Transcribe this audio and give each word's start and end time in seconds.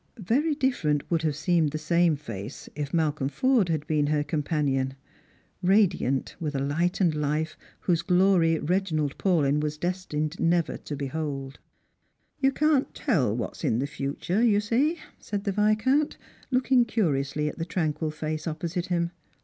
Very 0.17 0.55
different 0.55 1.03
would 1.11 1.21
have 1.21 1.35
seemed 1.35 1.69
the 1.69 1.77
same 1.77 2.15
face 2.15 2.67
if 2.75 2.91
Malcolm 2.91 3.29
Forde 3.29 3.69
had 3.69 3.85
been 3.85 4.07
her 4.07 4.23
companion— 4.23 4.95
radiant 5.61 6.35
with 6.39 6.55
a 6.55 6.59
light 6.59 6.99
and 6.99 7.13
life 7.13 7.55
whose 7.81 8.01
glory 8.01 8.57
Eeginald 8.57 9.15
Paulyn 9.19 9.59
was 9.59 9.77
destined 9.77 10.39
never 10.39 10.75
to 10.75 10.95
behold." 10.95 11.59
You 12.41 12.51
can't 12.51 12.91
tell 12.95 13.37
what's 13.37 13.63
in 13.63 13.77
the 13.77 13.85
future, 13.85 14.43
you 14.43 14.59
see," 14.59 14.97
said 15.19 15.43
the 15.43 15.51
Viscount, 15.51 16.17
looking 16.49 16.83
curiously 16.83 17.47
at 17.47 17.59
the 17.59 17.63
tranquil 17.65 18.09
face 18.09 18.47
opposite 18.47 18.87
him. 18.87 19.11